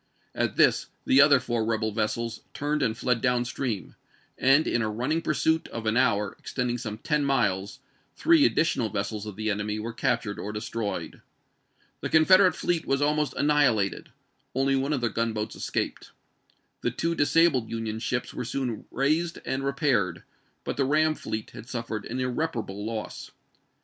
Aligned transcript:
At 0.33 0.55
this 0.55 0.87
the 1.05 1.21
other 1.21 1.39
four 1.39 1.63
rebel 1.63 1.91
vessels 1.91 2.41
turned 2.55 2.81
and 2.81 2.97
fled 2.97 3.21
down 3.21 3.45
stream, 3.45 3.93
and 4.35 4.65
in 4.65 4.81
a 4.81 4.89
running 4.89 5.21
pursuit 5.21 5.67
of 5.67 5.85
an 5.85 5.95
hour, 5.95 6.35
extending 6.39 6.79
some 6.79 6.97
ten 6.97 7.23
miles, 7.23 7.81
three 8.15 8.43
additional 8.43 8.89
vessels 8.89 9.27
of 9.27 9.35
the 9.35 9.51
enemy 9.51 9.77
were 9.77 9.93
captured 9.93 10.39
or 10.39 10.51
destroyed. 10.51 11.21
The 11.99 12.09
Confederate 12.09 12.55
fleet 12.55 12.87
was 12.87 12.99
almost 12.99 13.35
annihilated; 13.35 14.09
only 14.55 14.75
one 14.75 14.91
of 14.93 15.01
their 15.01 15.09
gunboats 15.11 15.55
escaped. 15.55 16.13
The 16.81 16.89
two 16.89 17.13
disabled 17.13 17.69
Union 17.69 17.99
ships 17.99 18.33
were 18.33 18.43
soon 18.43 18.85
raised 18.89 19.37
and 19.45 19.63
repaired, 19.63 20.23
but 20.63 20.77
the 20.77 20.85
ram 20.85 21.13
fleet 21.13 21.51
had 21.51 21.69
suffered 21.69 22.05
an 22.07 22.19
irreparable 22.19 22.83
loss. 22.83 23.29